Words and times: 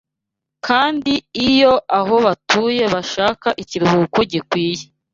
Kandi 0.67 1.13
iyo 1.49 1.73
aho 1.99 2.15
batuye 2.25 2.83
bashaka 2.93 3.47
ikiruhuko 3.63 4.19
gikwiye 4.31 4.85